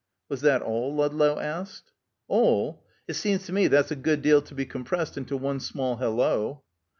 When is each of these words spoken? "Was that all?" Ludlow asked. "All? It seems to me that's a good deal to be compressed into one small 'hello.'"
"Was 0.29 0.41
that 0.41 0.63
all?" 0.63 0.95
Ludlow 0.95 1.37
asked. 1.37 1.91
"All? 2.27 2.83
It 3.07 3.13
seems 3.13 3.45
to 3.45 3.53
me 3.53 3.67
that's 3.67 3.91
a 3.91 3.95
good 3.95 4.23
deal 4.23 4.41
to 4.41 4.55
be 4.55 4.65
compressed 4.65 5.15
into 5.15 5.37
one 5.37 5.59
small 5.59 5.97
'hello.'" 5.97 6.63